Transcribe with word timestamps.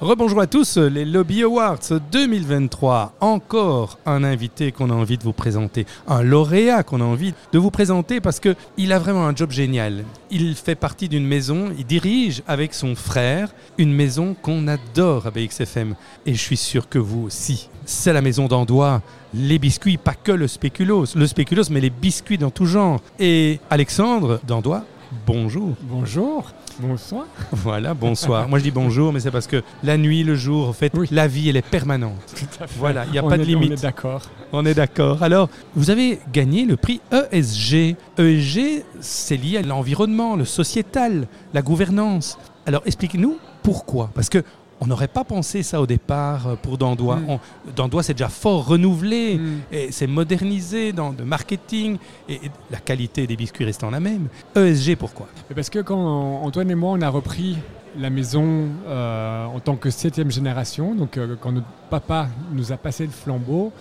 Rebonjour 0.00 0.40
à 0.40 0.46
tous, 0.46 0.78
les 0.78 1.04
Lobby 1.04 1.42
Awards 1.42 1.80
2023. 2.12 3.14
Encore 3.20 3.98
un 4.06 4.22
invité 4.22 4.70
qu'on 4.70 4.90
a 4.90 4.94
envie 4.94 5.18
de 5.18 5.24
vous 5.24 5.32
présenter, 5.32 5.86
un 6.06 6.22
lauréat 6.22 6.84
qu'on 6.84 7.00
a 7.00 7.04
envie 7.04 7.34
de 7.52 7.58
vous 7.58 7.72
présenter 7.72 8.20
parce 8.20 8.38
que 8.38 8.54
il 8.76 8.92
a 8.92 9.00
vraiment 9.00 9.26
un 9.26 9.34
job 9.34 9.50
génial. 9.50 10.04
Il 10.30 10.54
fait 10.54 10.76
partie 10.76 11.08
d'une 11.08 11.26
maison, 11.26 11.72
il 11.76 11.84
dirige 11.84 12.44
avec 12.46 12.74
son 12.74 12.94
frère 12.94 13.52
une 13.76 13.92
maison 13.92 14.36
qu'on 14.40 14.68
adore 14.68 15.26
à 15.26 15.32
BXFM 15.32 15.96
et 16.26 16.32
je 16.32 16.40
suis 16.40 16.56
sûr 16.56 16.88
que 16.88 17.00
vous 17.00 17.24
aussi. 17.24 17.68
C'est 17.84 18.12
la 18.12 18.22
maison 18.22 18.46
d'Andois, 18.46 19.02
les 19.34 19.58
biscuits, 19.58 19.96
pas 19.96 20.14
que 20.14 20.30
le 20.30 20.46
spéculoos, 20.46 21.06
le 21.16 21.26
spéculoos 21.26 21.70
mais 21.70 21.80
les 21.80 21.90
biscuits 21.90 22.38
dans 22.38 22.50
tout 22.50 22.66
genre. 22.66 23.00
Et 23.18 23.58
Alexandre 23.68 24.38
d'Andois, 24.46 24.84
bonjour. 25.26 25.74
Bonjour. 25.82 26.50
Bonsoir. 26.80 27.26
Voilà, 27.52 27.94
bonsoir. 27.94 28.48
Moi 28.48 28.58
je 28.58 28.64
dis 28.64 28.70
bonjour, 28.70 29.12
mais 29.12 29.20
c'est 29.20 29.30
parce 29.30 29.46
que 29.46 29.62
la 29.82 29.96
nuit, 29.96 30.22
le 30.22 30.34
jour, 30.36 30.68
en 30.68 30.72
fait, 30.72 30.92
Oui. 30.94 31.08
la 31.10 31.26
vie, 31.26 31.48
elle 31.48 31.56
est 31.56 31.62
permanente. 31.68 32.14
Tout 32.36 32.62
à 32.62 32.66
fait. 32.66 32.78
Voilà, 32.78 33.04
il 33.06 33.12
n'y 33.12 33.18
a 33.18 33.24
On 33.24 33.28
pas 33.28 33.38
de 33.38 33.42
limite. 33.42 33.70
On 33.70 33.74
est 33.74 33.82
d'accord. 33.82 34.22
On 34.52 34.66
est 34.66 34.74
d'accord. 34.74 35.22
Alors, 35.22 35.48
vous 35.74 35.90
avez 35.90 36.20
gagné 36.32 36.64
le 36.64 36.76
prix 36.76 37.00
ESG. 37.12 37.96
ESG, 38.18 38.84
c'est 39.00 39.36
lié 39.36 39.58
à 39.58 39.62
l'environnement, 39.62 40.36
le 40.36 40.44
sociétal, 40.44 41.26
la 41.52 41.62
gouvernance. 41.62 42.38
Alors, 42.66 42.82
expliquez-nous 42.86 43.38
pourquoi. 43.62 44.10
Parce 44.14 44.28
que 44.28 44.42
on 44.80 44.86
n'aurait 44.86 45.08
pas 45.08 45.24
pensé 45.24 45.62
ça 45.62 45.80
au 45.80 45.86
départ 45.86 46.46
euh, 46.48 46.56
pour 46.56 46.78
Dandois. 46.78 47.16
Mm. 47.16 47.38
Dandois, 47.74 48.02
c'est 48.02 48.14
déjà 48.14 48.28
fort 48.28 48.66
renouvelé. 48.66 49.36
Mm. 49.36 49.60
Et 49.72 49.92
c'est 49.92 50.06
modernisé 50.06 50.92
dans 50.92 51.14
le 51.18 51.24
marketing 51.24 51.98
et, 52.28 52.34
et 52.34 52.50
la 52.70 52.78
qualité 52.78 53.26
des 53.26 53.36
biscuits 53.36 53.64
restant 53.64 53.90
la 53.90 54.00
même. 54.00 54.28
ESG, 54.54 54.96
pourquoi? 54.96 55.28
Parce 55.54 55.70
que 55.70 55.80
quand 55.80 56.42
Antoine 56.42 56.70
et 56.70 56.74
moi, 56.74 56.92
on 56.92 57.02
a 57.02 57.08
repris 57.08 57.56
la 57.98 58.10
maison 58.10 58.68
euh, 58.86 59.44
en 59.46 59.60
tant 59.60 59.76
que 59.76 59.90
septième 59.90 60.30
génération, 60.30 60.94
donc 60.94 61.16
euh, 61.16 61.36
quand 61.40 61.52
notre 61.52 61.66
papa 61.90 62.28
nous 62.52 62.72
a 62.72 62.76
passé 62.76 63.04
le 63.04 63.10
flambeau, 63.10 63.72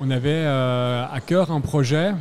on 0.00 0.10
avait 0.10 0.30
euh, 0.30 1.04
à 1.10 1.20
cœur 1.20 1.50
un 1.50 1.60
projet 1.60 2.12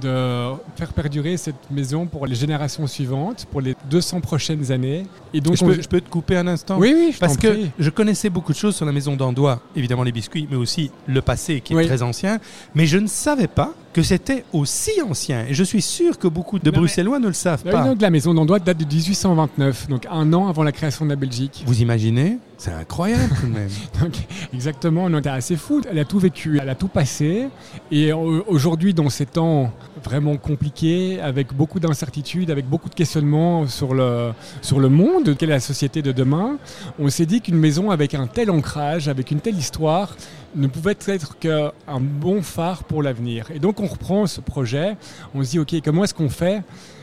de 0.00 0.52
faire 0.76 0.92
perdurer 0.92 1.36
cette 1.36 1.70
maison 1.70 2.06
pour 2.06 2.26
les 2.26 2.34
générations 2.34 2.86
suivantes, 2.86 3.46
pour 3.50 3.60
les 3.60 3.74
200 3.90 4.20
prochaines 4.20 4.72
années. 4.72 5.04
Et 5.34 5.40
donc, 5.40 5.56
je, 5.56 5.64
on- 5.64 5.68
peux, 5.68 5.80
je 5.82 5.88
peux 5.88 6.00
te 6.00 6.08
couper 6.08 6.36
un 6.36 6.46
instant 6.46 6.78
Oui, 6.78 6.92
oui, 6.96 7.10
je 7.12 7.18
Parce 7.18 7.36
que 7.36 7.48
prie. 7.48 7.70
je 7.78 7.90
connaissais 7.90 8.30
beaucoup 8.30 8.52
de 8.52 8.56
choses 8.58 8.74
sur 8.76 8.86
la 8.86 8.92
maison 8.92 9.16
d'Andois, 9.16 9.60
évidemment 9.76 10.02
les 10.02 10.12
biscuits, 10.12 10.48
mais 10.50 10.56
aussi 10.56 10.90
le 11.06 11.20
passé 11.22 11.60
qui 11.60 11.74
est 11.74 11.76
Oui. 11.76 11.86
très 11.86 12.02
ancien. 12.02 12.38
Mais 12.74 12.86
je 12.86 12.98
ne 12.98 13.06
savais 13.06 13.48
pas 13.48 13.74
que 13.92 14.02
c'était 14.02 14.44
aussi 14.52 14.92
ancien. 15.06 15.44
Et 15.48 15.54
je 15.54 15.62
suis 15.64 15.82
sûr 15.82 16.18
que 16.18 16.26
beaucoup 16.28 16.58
de 16.58 16.70
Non, 16.70 16.78
Bruxellois 16.78 17.18
ne 17.18 17.26
le 17.26 17.32
savent 17.34 17.62
pas. 17.62 17.94
la 18.00 18.10
maison 18.10 18.32
d'Andois 18.32 18.58
date 18.58 18.78
de 18.78 18.84
1829, 18.86 19.88
donc 19.88 20.06
un 20.10 20.32
an 20.32 20.48
avant 20.48 20.62
la 20.62 20.72
création 20.72 21.04
de 21.04 21.10
la 21.10 21.16
Belgique. 21.16 21.62
Vous 21.66 21.82
imaginez 21.82 22.38
C'est 22.56 22.72
incroyable 22.72 23.34
tout 23.40 23.46
de 23.46 23.52
même. 23.52 23.68
Donc, 24.00 24.12
exactement, 24.54 25.08
elle 25.08 25.14
est 25.16 25.26
assez 25.26 25.56
fou. 25.56 25.82
Elle 25.90 25.98
a 25.98 26.04
tout 26.04 26.18
vécu, 26.18 26.58
elle 26.62 26.68
a 26.68 26.74
tout 26.74 26.88
passé. 26.88 27.48
Et 27.90 28.12
au- 28.12 28.44
aujourd'hui, 28.46 28.94
dans 28.94 29.10
ces 29.10 29.26
temps 29.26 29.70
vraiment 30.04 30.36
compliqués, 30.36 31.20
avec 31.20 31.52
beaucoup 31.54 31.78
d'incertitudes, 31.80 32.50
avec 32.50 32.66
beaucoup 32.68 32.88
de 32.88 32.94
questionnements 32.94 33.66
sur 33.66 33.94
le, 33.94 34.32
sur 34.62 34.80
le 34.80 34.88
monde, 34.88 35.36
quelle 35.36 35.50
est 35.50 35.54
la 35.54 35.60
société 35.60 36.02
de 36.02 36.12
demain, 36.12 36.56
on 36.98 37.08
s'est 37.10 37.26
dit 37.26 37.40
qu'une 37.40 37.56
maison 37.58 37.90
avec 37.90 38.14
un 38.14 38.26
tel 38.26 38.50
ancrage, 38.50 39.08
avec 39.08 39.30
une 39.30 39.40
telle 39.40 39.56
histoire, 39.58 40.16
ne 40.54 40.66
pouvait 40.66 40.96
être 41.06 41.38
qu'un 41.38 41.72
bon 42.00 42.42
phare 42.42 42.84
pour 42.84 43.02
l'avenir. 43.02 43.50
Et 43.54 43.58
donc 43.58 43.80
on 43.80 43.86
reprend 43.86 44.26
ce 44.26 44.40
projet, 44.40 44.96
on 45.34 45.42
se 45.42 45.50
dit, 45.50 45.58
OK, 45.58 45.74
comment 45.84 46.04
est-ce 46.04 46.14
qu'on 46.14 46.28
fait 46.28 46.62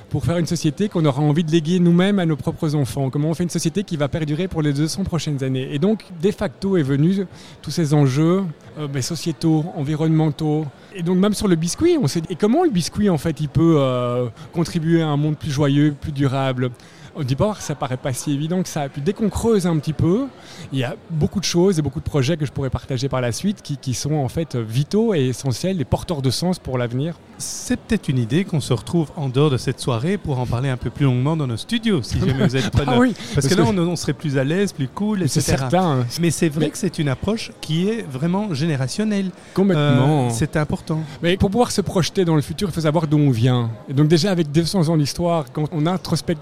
pour 0.09 0.25
faire 0.25 0.38
une 0.38 0.47
société 0.47 0.89
qu'on 0.89 1.05
aura 1.05 1.22
envie 1.22 1.44
de 1.44 1.52
léguer 1.52 1.80
nous-mêmes 1.80 2.20
à 2.20 2.25
nos 2.25 2.36
propres 2.36 2.75
enfants? 2.75 3.09
Comment 3.09 3.30
on 3.30 3.33
fait 3.33 3.44
une 3.44 3.50
société 3.50 3.83
qui 3.83 3.95
va 3.95 4.08
perdurer 4.08 4.47
pour 4.47 4.61
les 4.61 4.73
200 4.73 5.03
prochaines 5.03 5.44
années? 5.44 5.73
Et 5.73 5.80
donc, 5.80 6.03
de 6.22 6.31
facto, 6.31 6.77
est 6.77 6.83
venu 6.83 7.25
tous 7.61 7.72
ces 7.72 7.94
enjeux 7.94 8.44
euh, 8.80 8.88
ben, 8.88 9.02
sociétaux, 9.02 9.66
environnementaux. 9.75 10.66
Et 10.95 11.03
donc, 11.03 11.17
même 11.20 11.33
sur 11.33 11.47
le 11.47 11.55
biscuit, 11.55 11.97
on 12.02 12.08
s'est 12.08 12.22
dit, 12.22 12.27
et 12.31 12.36
comment 12.36 12.64
le 12.64 12.72
biscuit, 12.72 13.09
en 13.09 13.17
fait, 13.17 13.39
il 13.39 13.50
peut 13.50 13.75
euh, 13.77 14.27
contribuer 14.52 15.02
à 15.02 15.08
un 15.08 15.17
monde 15.17 15.37
plus 15.37 15.52
joyeux, 15.52 15.95
plus 15.99 16.11
durable? 16.11 16.71
Au 17.15 17.23
départ, 17.23 17.61
ça 17.61 17.75
paraît 17.75 17.97
pas 17.97 18.14
si 18.14 18.31
évident 18.33 18.61
que 18.64 18.70
ça. 18.70 18.87
Puis 18.89 19.02
dès 19.02 19.14
qu'on 19.14 19.30
creuse 19.30 19.67
un 19.67 19.77
petit 19.77 19.93
peu, 19.93 20.27
il 20.71 20.80
y 20.80 20.83
a 20.83 20.95
beaucoup 21.09 21.39
de 21.39 21.45
choses 21.45 21.80
et 21.80 21.81
beaucoup 21.81 21.99
de 21.99 22.05
projets 22.05 22.37
que 22.37 22.45
je 22.45 22.52
pourrais 22.52 22.70
partager 22.70 23.09
par 23.09 23.21
la 23.21 23.31
suite 23.31 23.61
qui, 23.61 23.77
qui 23.77 23.93
sont 23.93 24.14
en 24.14 24.30
fait 24.30 24.55
vitaux 24.55 25.14
et 25.14 25.27
essentiels 25.27 25.80
et 25.81 25.86
porteurs 25.86 26.21
de 26.21 26.30
sens 26.30 26.59
pour 26.59 26.77
l'avenir. 26.77 27.15
C'est 27.37 27.80
peut-être 27.80 28.09
une 28.09 28.17
idée 28.17 28.43
qu'on 28.43 28.59
se 28.59 28.73
retrouve 28.73 29.11
en 29.15 29.30
dehors 29.30 29.49
de 29.49 29.58
cette 29.58 29.80
soirée 29.80 30.17
pour 30.17 30.39
en 30.39 30.45
parler 30.45 30.67
un 30.69 30.75
peu 30.77 30.89
plus 30.89 31.05
longuement 31.05 31.37
dans 31.37 31.48
nos 31.48 31.55
studios, 31.58 32.02
si 32.03 32.19
jamais 32.19 32.33
vous 32.45 32.55
êtes 32.58 32.69
preneur. 32.71 32.95
Ah 32.95 32.99
oui, 32.99 33.14
Parce, 33.33 33.48
que 33.48 33.55
là, 33.55 33.64
on, 33.65 33.77
on 33.77 33.95
serait 33.95 34.14
plus 34.14 34.37
à 34.37 34.43
l'aise, 34.43 34.73
plus 34.73 34.87
cool, 34.89 35.19
c'est 35.30 35.39
etc. 35.39 35.58
certain, 35.58 36.05
Mais 36.19 36.31
c'est 36.31 36.49
vrai 36.49 36.65
Mais- 36.65 36.69
que 36.71 36.77
c'est 36.77 36.99
une 36.99 37.08
approche 37.08 37.52
qui 37.61 37.87
est 37.87 38.02
vraiment 38.09 38.53
générationnelle. 38.53 39.31
complètement. 39.53 40.27
Euh, 40.27 40.30
c'est 40.31 40.58
important. 40.58 40.99
Mais 41.23 41.37
pour 41.37 41.49
pouvoir 41.49 41.71
se 41.71 41.81
projeter 41.81 42.25
dans 42.25 42.36
le 42.36 42.42
futur, 42.42 42.67
il 42.69 42.73
faut 42.73 42.81
savoir 42.81 43.08
d'où 43.08 43.17
on 43.17 43.31
vient. 43.31 43.69
Et 43.89 43.93
donc 43.93 44.08
déjà 44.09 44.31
avec 44.31 44.52
200 44.52 44.89
ans 44.89 44.98
d'histoire, 44.98 45.45
quand 45.53 45.65
on 45.71 45.86
introspecte 45.86 46.42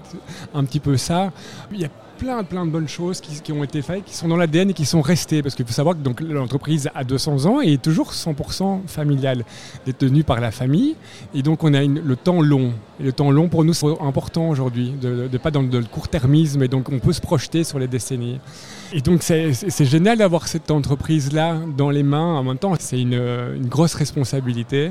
un 0.54 0.57
petit 0.64 0.80
peu 0.80 0.96
ça, 0.96 1.32
il 1.72 1.80
y 1.80 1.84
a 1.84 1.88
plein, 2.18 2.42
plein 2.42 2.66
de 2.66 2.70
bonnes 2.72 2.88
choses 2.88 3.20
qui, 3.20 3.40
qui 3.40 3.52
ont 3.52 3.62
été 3.62 3.80
faites, 3.80 4.04
qui 4.04 4.12
sont 4.12 4.26
dans 4.26 4.36
l'ADN 4.36 4.70
et 4.70 4.72
qui 4.74 4.84
sont 4.84 5.00
restées. 5.00 5.40
Parce 5.40 5.54
qu'il 5.54 5.64
faut 5.64 5.72
savoir 5.72 5.94
que 5.94 6.00
donc, 6.02 6.20
l'entreprise 6.20 6.90
a 6.92 7.04
200 7.04 7.46
ans 7.46 7.60
et 7.62 7.74
est 7.74 7.82
toujours 7.82 8.10
100% 8.12 8.80
familiale, 8.88 9.44
détenue 9.86 10.24
par 10.24 10.40
la 10.40 10.50
famille. 10.50 10.96
Et 11.32 11.42
donc 11.42 11.62
on 11.62 11.72
a 11.74 11.82
une- 11.84 12.00
le 12.00 12.16
temps 12.16 12.42
long. 12.42 12.72
Et 12.98 13.04
le 13.04 13.12
temps 13.12 13.30
long 13.30 13.48
pour 13.48 13.62
nous, 13.64 13.72
c'est 13.72 13.86
important 14.00 14.48
aujourd'hui, 14.48 14.90
de, 15.00 15.28
de 15.28 15.38
pas 15.38 15.52
dans 15.52 15.62
le 15.62 15.84
court-termisme. 15.84 16.60
Et 16.64 16.68
donc 16.68 16.88
on 16.90 16.98
peut 16.98 17.12
se 17.12 17.20
projeter 17.20 17.62
sur 17.62 17.78
les 17.78 17.86
décennies. 17.86 18.40
Et 18.92 19.00
donc 19.00 19.22
c'est 19.22 19.52
c'est- 19.52 19.70
c'est 19.70 19.84
génial 19.84 20.18
d'avoir 20.18 20.48
cette 20.48 20.72
entreprise-là 20.72 21.56
dans 21.76 21.90
les 21.90 22.02
mains. 22.02 22.34
En 22.34 22.42
même 22.42 22.58
temps, 22.58 22.72
c'est 22.80 23.00
une, 23.00 23.14
une 23.14 23.68
grosse 23.68 23.94
responsabilité. 23.94 24.90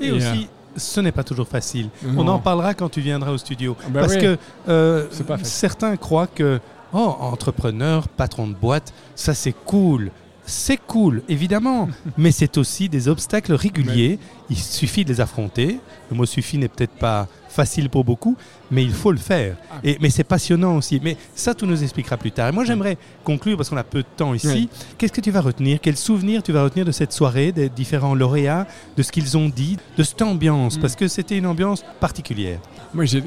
Et, 0.00 0.06
Et, 0.06 0.10
aussi, 0.12 0.48
ce 0.76 1.00
n'est 1.00 1.12
pas 1.12 1.24
toujours 1.24 1.48
facile. 1.48 1.88
On 2.16 2.26
en 2.28 2.38
parlera 2.38 2.74
quand 2.74 2.88
tu 2.88 3.00
viendras 3.00 3.32
au 3.32 3.38
studio. 3.38 3.76
Bah 3.88 4.00
Parce 4.00 4.14
oui. 4.14 4.20
que 4.20 4.38
euh, 4.68 5.06
certains 5.42 5.96
croient 5.96 6.26
que, 6.26 6.60
oh, 6.92 7.16
entrepreneur, 7.20 8.08
patron 8.08 8.46
de 8.46 8.54
boîte, 8.54 8.92
ça 9.14 9.34
c'est 9.34 9.54
cool. 9.64 10.10
C'est 10.44 10.76
cool, 10.76 11.22
évidemment, 11.28 11.88
mais 12.18 12.32
c'est 12.32 12.58
aussi 12.58 12.88
des 12.88 13.08
obstacles 13.08 13.54
réguliers. 13.54 14.18
Il 14.50 14.56
suffit 14.58 15.04
de 15.04 15.10
les 15.10 15.20
affronter. 15.20 15.78
Le 16.10 16.16
mot 16.16 16.26
suffit 16.26 16.58
n'est 16.58 16.68
peut-être 16.68 16.98
pas 16.98 17.28
facile 17.52 17.88
pour 17.90 18.04
beaucoup, 18.04 18.36
mais 18.70 18.82
il 18.82 18.92
faut 18.92 19.12
le 19.12 19.18
faire. 19.18 19.56
Ah. 19.70 19.76
Et, 19.84 19.98
mais 20.00 20.10
c'est 20.10 20.24
passionnant 20.24 20.76
aussi. 20.76 21.00
Mais 21.02 21.16
ça, 21.34 21.54
tu 21.54 21.66
nous 21.66 21.82
expliqueras 21.82 22.16
plus 22.16 22.32
tard. 22.32 22.48
Et 22.48 22.52
moi, 22.52 22.64
j'aimerais 22.64 22.96
conclure, 23.24 23.56
parce 23.56 23.68
qu'on 23.68 23.76
a 23.76 23.84
peu 23.84 24.00
de 24.00 24.06
temps 24.16 24.34
ici. 24.34 24.48
Oui. 24.48 24.68
Qu'est-ce 24.98 25.12
que 25.12 25.20
tu 25.20 25.30
vas 25.30 25.40
retenir? 25.40 25.78
Quel 25.80 25.96
souvenir 25.96 26.42
tu 26.42 26.52
vas 26.52 26.64
retenir 26.64 26.84
de 26.86 26.92
cette 26.92 27.12
soirée, 27.12 27.52
des 27.52 27.68
différents 27.68 28.14
lauréats, 28.14 28.66
de 28.96 29.02
ce 29.02 29.12
qu'ils 29.12 29.36
ont 29.36 29.48
dit, 29.48 29.76
de 29.96 30.02
cette 30.02 30.22
ambiance? 30.22 30.78
Mm. 30.78 30.80
Parce 30.80 30.96
que 30.96 31.06
c'était 31.08 31.36
une 31.38 31.46
ambiance 31.46 31.84
particulière. 32.00 32.58
Moi, 32.94 33.04
j'ai- 33.04 33.22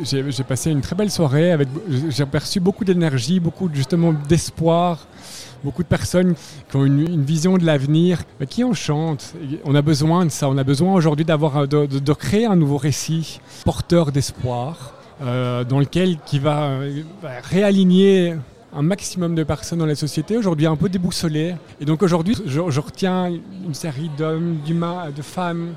passé 0.47 0.72
une 0.72 0.81
très 0.81 0.96
belle 0.96 1.12
soirée. 1.12 1.52
avec 1.52 1.68
J'ai 2.09 2.25
perçu 2.25 2.59
beaucoup 2.59 2.84
d'énergie, 2.85 3.40
beaucoup 3.40 3.69
justement 3.74 4.14
d'espoir, 4.14 5.08
beaucoup 5.64 5.81
de 5.81 5.88
personnes 5.88 6.35
qui 6.69 6.75
ont 6.75 6.85
une, 6.85 7.00
une 7.00 7.24
vision 7.24 7.58
de 7.58 7.66
l'avenir, 7.66 8.22
qui 8.47 8.64
enchantent. 8.64 9.34
On 9.64 9.74
a 9.74 9.81
besoin 9.81 10.25
de 10.25 10.30
ça. 10.30 10.47
On 10.50 10.58
a 10.59 10.64
besoin 10.64 10.94
aujourd'hui 10.94 11.25
d'avoir 11.25 11.58
un- 11.58 11.66
de, 11.66 11.88
de- 11.88 12.00
de 12.00 12.14
créer 12.14 12.46
un 12.46 12.56
nouveau 12.56 12.78
récit 12.78 13.40
porteur 13.64 14.12
d'espoir, 14.16 14.94
euh, 15.22 15.64
dans 15.66 15.80
lequel 15.80 16.18
qui 16.26 16.40
va, 16.40 16.64
euh, 16.64 17.02
va 17.22 17.30
réaligner 17.44 18.36
un 18.74 18.81
maximum 18.81 19.36
de 19.36 19.44
personnes 19.44 19.80
dans 19.80 19.86
la 19.86 19.96
société, 19.96 20.38
aujourd'hui 20.38 20.66
un 20.68 20.76
peu 20.78 20.90
déboussolées. 20.90 21.56
Et 21.81 21.86
donc 21.86 22.02
aujourd'hui, 22.02 22.36
je, 22.46 22.62
je 22.70 22.80
retiens 22.80 23.30
une 23.68 23.74
série 23.74 24.09
d'hommes, 24.18 24.58
d'humains, 24.66 25.12
de 25.16 25.22
femmes, 25.22 25.68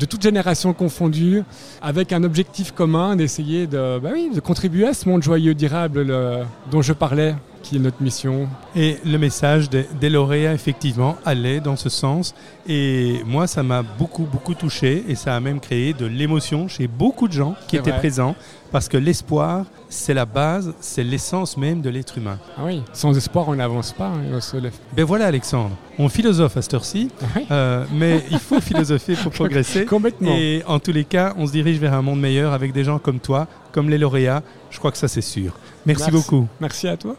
de 0.00 0.04
toutes 0.06 0.22
générations 0.22 0.72
confondues, 0.72 1.42
avec 1.82 2.12
un 2.12 2.22
objectif 2.24 2.72
commun 2.72 3.16
d'essayer 3.16 3.66
de, 3.66 3.98
bah 4.02 4.10
oui, 4.14 4.30
de 4.34 4.40
contribuer 4.40 4.86
à 4.88 4.94
ce 4.94 5.08
monde 5.08 5.22
joyeux, 5.22 5.54
durable 5.54 6.02
le- 6.02 6.40
dont 6.70 6.82
je 6.82 6.92
parlais, 6.94 7.34
qui 7.64 7.76
est 7.76 7.78
notre 7.80 8.02
mission. 8.02 8.48
Et 8.76 8.98
le 9.04 9.16
message 9.18 9.68
des, 9.70 9.86
des 10.00 10.10
lauréats, 10.10 10.52
effectivement, 10.54 11.16
allait 11.24 11.60
dans 11.60 11.76
ce 11.76 11.88
sens. 11.88 12.34
Et 12.68 13.20
moi, 13.26 13.46
ça 13.46 13.62
m'a 13.62 13.82
beaucoup, 13.82 14.24
beaucoup 14.30 14.54
touché. 14.54 15.04
Et 15.08 15.14
ça 15.14 15.34
a 15.34 15.40
même 15.40 15.60
créé 15.60 15.92
de 15.94 16.06
l'émotion 16.06 16.68
chez 16.68 16.86
beaucoup 16.86 17.26
de 17.26 17.32
gens 17.32 17.56
qui 17.66 17.76
étaient 17.76 17.90
vrai. 17.90 17.98
présents. 18.00 18.36
Parce 18.70 18.88
que 18.88 18.96
l'espoir, 18.96 19.66
c'est 19.88 20.14
la 20.14 20.26
base, 20.26 20.74
c'est 20.80 21.04
l'essence 21.04 21.56
même 21.56 21.80
de 21.80 21.90
l'être 21.90 22.18
humain. 22.18 22.38
Ah 22.58 22.62
oui, 22.64 22.82
sans 22.92 23.16
espoir, 23.16 23.46
on 23.48 23.54
n'avance 23.54 23.92
pas, 23.92 24.08
hein, 24.08 24.22
on 24.32 24.40
se 24.40 24.56
lève. 24.56 24.72
Ben 24.96 25.04
voilà, 25.04 25.26
Alexandre. 25.26 25.76
On 25.96 26.08
philosophe 26.08 26.56
à 26.56 26.62
cette 26.62 26.74
heure-ci. 26.74 27.08
Oui, 27.36 27.46
euh, 27.52 27.84
mais 27.92 28.24
il 28.32 28.38
faut 28.40 28.60
philosopher 28.60 29.14
pour 29.14 29.30
progresser. 29.40 29.84
complètement. 29.84 30.34
Et 30.36 30.62
en 30.66 30.80
tous 30.80 30.90
les 30.92 31.04
cas, 31.04 31.34
on 31.38 31.46
se 31.46 31.52
dirige 31.52 31.78
vers 31.78 31.94
un 31.94 32.02
monde 32.02 32.20
meilleur 32.20 32.52
avec 32.52 32.72
des 32.72 32.82
gens 32.82 32.98
comme 32.98 33.20
toi, 33.20 33.46
comme 33.70 33.88
les 33.90 33.98
lauréats. 33.98 34.42
Je 34.70 34.78
crois 34.80 34.90
que 34.90 34.98
ça, 34.98 35.06
c'est 35.06 35.20
sûr. 35.20 35.52
Merci 35.86 36.10
Merci. 36.10 36.10
beaucoup. 36.10 36.48
Merci 36.60 36.88
à 36.88 36.96
toi. 36.96 37.12